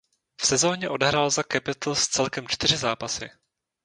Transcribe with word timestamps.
V 0.41 0.45
sezóně 0.47 0.89
odehrál 0.89 1.29
za 1.29 1.43
Capitals 1.53 2.07
celkem 2.07 2.47
čtyři 2.47 2.77
zápasy. 2.77 3.29